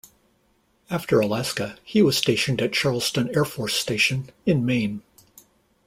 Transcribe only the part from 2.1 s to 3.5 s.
stationed at Charleston Air